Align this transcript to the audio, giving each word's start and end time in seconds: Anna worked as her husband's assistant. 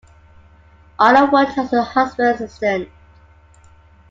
Anna 0.99 1.29
worked 1.29 1.59
as 1.59 1.69
her 1.69 1.83
husband's 1.83 2.41
assistant. 2.41 2.89